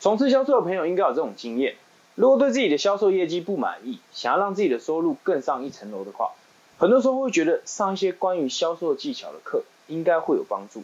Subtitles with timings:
[0.00, 1.76] 从事销售的朋友应该有这种经验，
[2.14, 6.32] 如果对自己的销售业绩不满意，想要让自己的收入更上一层楼的话，
[6.78, 10.82] 很多时候会觉得上一些关于销售技巧的课应该会有帮助。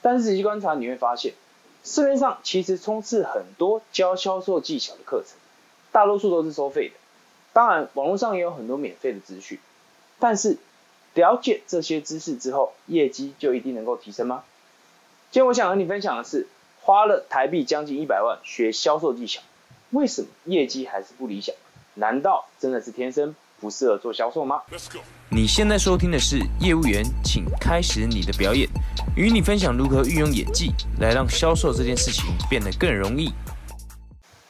[0.00, 1.34] 但是仔细观察你会发现，
[1.84, 5.36] 市面上其实充斥很多教销售技巧的课程，
[5.92, 6.94] 大多数都是收费的。
[7.52, 9.58] 当然，网络上也有很多免费的资讯，
[10.18, 10.56] 但是
[11.12, 14.44] 了解这些知识之后，业绩就一定能够提升吗？
[15.30, 16.46] 今天我想和你分享的是，
[16.86, 19.42] 花了台币将近一百万学销售技巧，
[19.90, 21.52] 为什么业绩还是不理想？
[21.94, 24.62] 难道真的是天生不适合做销售吗？
[25.28, 28.68] 你现在收听的是业务员，请开始你的表演，
[29.16, 33.32] 与你分享如何运用演技来让销售这件事情变得更容易。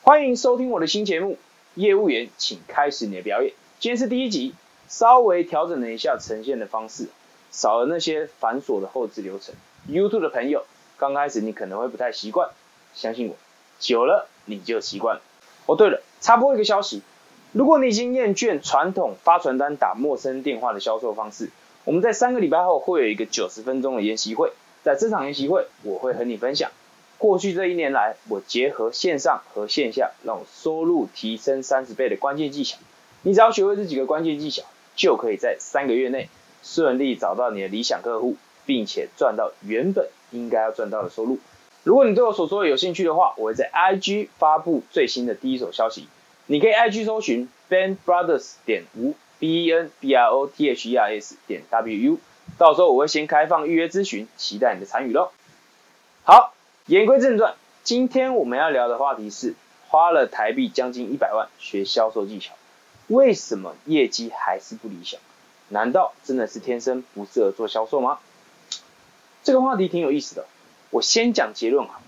[0.02, 1.38] 欢迎收听我的新节目。
[1.76, 3.54] 业务员，请开始你的表演。
[3.80, 4.54] 今天是第一集，
[4.88, 7.08] 稍微调整了一下呈现的方式，
[7.50, 9.54] 少了那些繁琐的后置流程。
[9.88, 10.66] YouTube 的朋友，
[10.98, 12.50] 刚开始你可能会不太习惯，
[12.94, 13.36] 相信我，
[13.78, 15.22] 久了你就习惯了。
[15.66, 17.02] 哦，对了，插播一个消息，
[17.52, 21.50] 如果你已经厌倦传统发传单、打陌生电话的销售方式，
[21.84, 24.52] 我们在三个礼拜后会有一个九十分钟的研习会，
[24.82, 26.70] 在这场研习会，我会和你分享。
[27.18, 32.78] 过去这一年来，我结合线上和线下，让我收入提升三十倍的关键技巧。
[33.22, 34.62] 你只要学会这几个关键技巧，
[34.94, 36.28] 就可以在三个月内
[36.62, 38.36] 顺利找到你的理想客户，
[38.66, 41.38] 并且赚到原本应该要赚到的收入。
[41.84, 46.08] 如果你对我所说的有兴趣的话，我会在 IG 发布最新的第一手消息。
[46.46, 51.18] 你可以 IG 搜寻 Ben Brothers 点无 B E N B R O T H E R
[51.18, 52.18] S 点 W U，
[52.58, 55.30] 到时候我会先开放预约咨询，期待你的参与喽。
[56.24, 56.52] 好。
[56.88, 59.56] 言归正传，今天我们要聊的话题是
[59.88, 62.54] 花了台币将近一百万学销售技巧，
[63.08, 65.18] 为什么业绩还是不理想？
[65.68, 68.20] 难道真的是天生不适合做销售吗？
[69.46, 70.44] 这个话题挺有意思的。
[70.90, 72.00] 我先讲结论哈，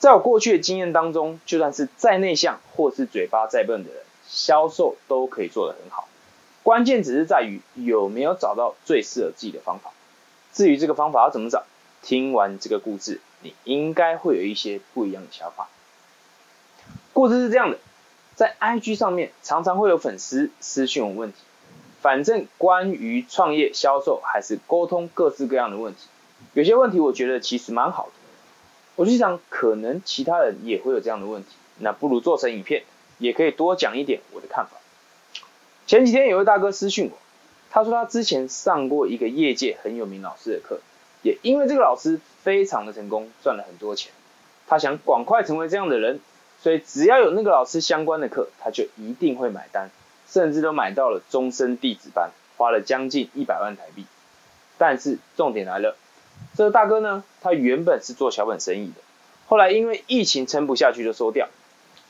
[0.00, 6.08] 在我过去的经验当中，就算是再内向或是嘴巴再笨的人，销售都可以做得很好。
[6.64, 9.92] 关键只是在于有没有找到最适合自己的方法。
[10.52, 11.62] 至于这个方法要怎么找，
[12.02, 13.20] 听完这个故事。
[13.42, 15.68] 你应该会有一些不一样的想法。
[17.12, 17.78] 故事是这样的，
[18.34, 21.38] 在 IG 上面常常会有粉丝私信我问题，
[22.00, 26.00] 反正关于创业、销售还是沟通各式各样的问题，
[26.56, 28.12] 有些问题我觉得其实蛮好的。
[28.94, 31.50] 我就想，可能其他人也会有这样的问题，
[31.80, 32.84] 那不如做成影片，
[33.18, 34.78] 也可以多讲一点我的看法。
[35.86, 37.18] 前几天有位大哥私信我，
[37.70, 40.80] 他说他之前上过一个业界很有名老师的课，
[41.22, 42.18] 也因为这个老师。
[42.46, 44.12] 非常的成功，赚了很多钱。
[44.68, 46.20] 他想赶快成为这样的人，
[46.62, 49.90] 所以只要有那个老师相关的课，他就一定会买单，
[50.28, 54.06] 甚至都买到了终身弟子班，花了将近一百万台币。
[54.78, 55.96] 但是重点来了，
[56.56, 59.02] 这个大哥呢，他原本是做小本生意的，
[59.46, 61.48] 后来因为疫情撑不下去就收掉，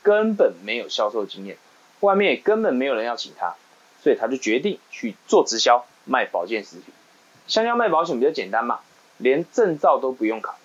[0.03, 1.57] 根本没有销售经验，
[1.99, 3.55] 外面也根本没有人要请他，
[4.01, 6.93] 所以他就决定去做直销，卖保健食品。
[7.47, 8.79] 香蕉卖保险比较简单嘛。
[9.19, 10.57] 连证照都不用考，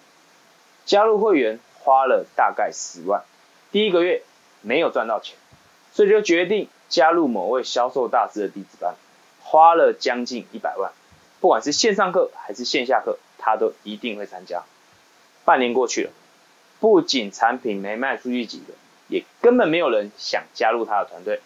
[0.85, 3.23] 加入会员花了大概十万，
[3.71, 4.23] 第一个月
[4.61, 5.39] 没有赚到钱，
[5.91, 8.95] 所以就决定加入某位销售大师的弟子班，
[9.41, 10.93] 花了将近一百万，
[11.41, 14.63] 不管是线上课还是线下课，他都一定会参加。
[15.45, 16.11] 半年过去了，
[16.79, 18.75] 不仅产品没卖出去几个，
[19.09, 21.41] 也根本没有人想加入他的团队，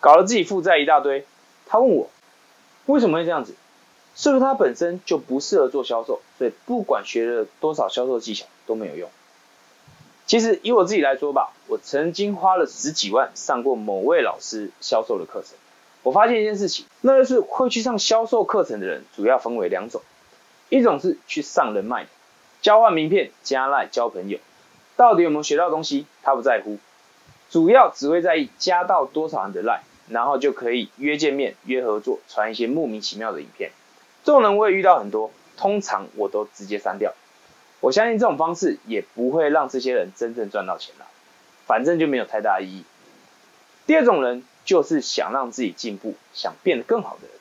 [0.00, 1.24] 搞得自己负债一大堆。
[1.66, 2.10] 他问我
[2.86, 3.54] 为什么会这样子？
[4.16, 9.10] 是不是他本身就不适合做销售，所以不管学了多少销售技巧都没有用。
[10.26, 15.50] 其实以我自己来说吧，我曾经花了十几万上过某位老师销售的课程，
[16.02, 20.00] 我发现一件事情，那就是会去上销售课程的人主要分为两种，
[20.68, 22.06] 一种是去上人脉，
[22.60, 24.38] 交换名片、加赖交朋友，
[24.96, 26.78] 到底有没有学到东西他不在乎，
[27.50, 33.70] 主要只会在意加到多少人的赖，然后就可以约见面、约合作、传一些莫名其妙的影片。
[34.24, 37.14] 这种人我也遇到很多，通常我都直接删掉。
[37.80, 41.06] 我相信这种方式也不会让这些人真正赚到钱了，
[41.66, 42.84] 反正就没有太大意义。
[43.86, 47.36] 第二种人就是想让自己进步、想变得更好的人。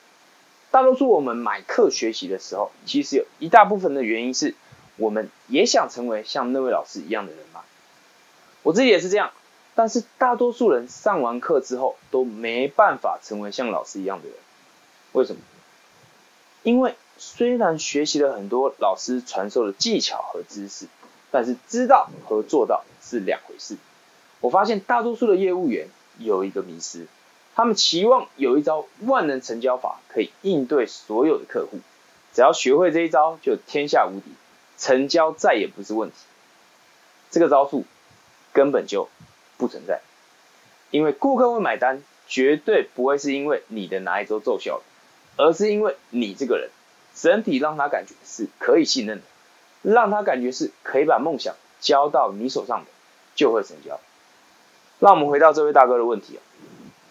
[0.75, 4.55] 大多数我们买课学习的时候，其实有一大部分的原因是，
[4.97, 7.61] 我们也想成为像那位老师一样的人嘛。
[8.61, 9.31] 我自己也是这样，
[9.73, 14.35] 但是大多数人上完课之后都没办法成为像老师一样的人，
[15.13, 15.41] 为什么？
[16.63, 20.87] 因为虽然学习了很多老师传授的技巧和知识，
[21.31, 23.77] 但是知道和做到是两回事。
[24.41, 25.87] 我发现大多数的业务员
[26.19, 27.07] 有一个迷失，
[27.55, 31.79] 他们期望有一招万能成交法可以应对所有的客户，
[32.33, 34.31] 只要学会这一招就天下无敌，
[34.77, 36.17] 成交再也不是问题。
[37.31, 37.85] 这个招数
[38.51, 39.07] 根本就
[39.57, 40.01] 不存在。
[40.91, 44.83] 因为顾客会买单，绝对不会是因为你的哪一周奏效了，
[45.37, 46.69] 而是因为你这个人
[47.13, 49.23] 整体让他感觉是可以信任的，
[49.81, 52.91] 让他感觉是可以把梦想交到你手上的，
[53.33, 53.99] 就会成交。
[54.99, 56.41] 让我们回到这位大哥的问题啊，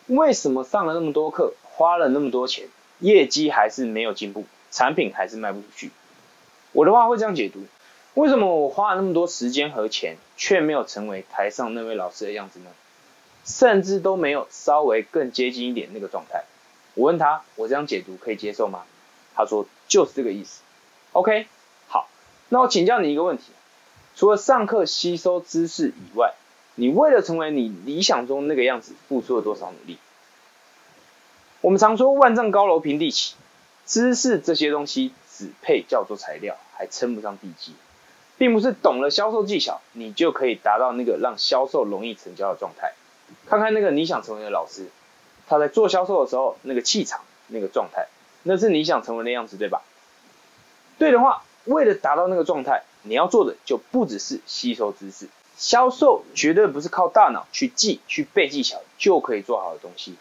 [0.07, 2.69] 为什么上了那么多课，花了那么多钱，
[2.99, 5.91] 业绩还是没有进步，产品还是卖不出去？
[6.73, 7.61] 我的话会这样解读：
[8.15, 12.71] 为什么我花了那么多时间和钱，却没有成为台上那位老师的样子呢？
[13.45, 16.45] 甚至都没有稍微更接近一点那个状态。
[16.95, 18.85] 我问他，我这样解读可以接受吗？
[19.35, 20.63] 他说就是这个意思。
[21.13, 21.47] OK，
[21.89, 22.09] 好，
[22.49, 23.45] 那我请教你一个问题：
[24.17, 26.35] 除了上课吸收知识以外，
[26.77, 29.99] 你为了成为你理想中那个样子，付出了多少努力？
[31.61, 33.37] 我们常说万丈高楼平地起，
[33.87, 37.75] 知识这些东西只配叫做材料，还称不上地基，
[38.37, 42.93] 并不是懂了销售技巧，你就可以达到那个让销售容易成交的状态。
[43.47, 44.89] 看看那个你想成为的老师，
[45.47, 48.09] 他在做销售的时候那个气场、那个状态，
[48.43, 49.83] 那是你想成为的样子，对吧？
[50.99, 55.29] 对的话，为了达到那个状态，你要做的就不只是吸收知识。
[55.57, 60.15] 销售绝对不是靠大脑去记、去背技巧就可以做好的东西，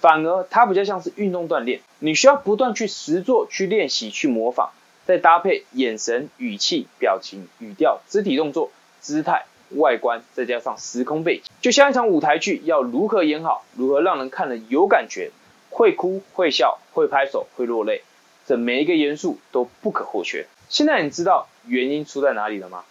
[0.00, 4.70] 反而它比较像是运动锻炼，你需要不断去实做、去练习、去模仿，
[5.06, 15.30] 再搭配眼神、语气、表情、语调、肢体动作、姿态、外观，再加上时空背景，就像一场舞台剧，要如何演好，如何让人看了有感觉，
[15.70, 18.02] 会哭、会笑、会拍手、会落泪，
[18.46, 20.46] 这每一个元素都不可或缺。
[20.68, 22.84] 现在你知道原因出在哪里了吗？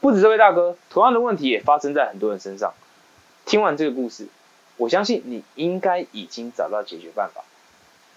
[0.00, 2.74] 不止这位大哥，同样的问题也发生在很多人身上。
[3.46, 4.28] 听完这个故事，
[4.76, 7.42] 我相信你应该已经找到解决办法。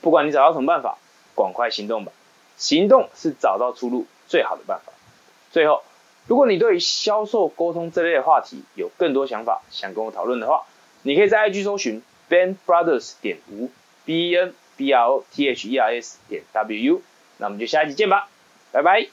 [0.02, 0.98] 不管你找到什么办法，
[1.36, 2.12] 赶快行动吧！
[2.58, 4.94] 行动是找到出路最好的办法。
[5.52, 5.84] 最后，
[6.28, 10.64] 如果你对于销售沟通这类的话题有更多想法，想跟我讨论的话，
[11.04, 13.70] 你可以在 IG 搜寻 Ben Brothers 点吴
[14.06, 17.02] B E N B R O T H E R S 点 W U。
[17.38, 18.28] 那我们就下一集见吧，
[18.72, 19.08] 拜拜。